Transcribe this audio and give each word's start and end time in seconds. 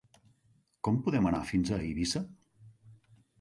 Com 0.87 0.97
podem 1.07 1.27
anar 1.31 1.41
fins 1.51 1.71
a 1.75 1.79
Eivissa? 1.83 2.23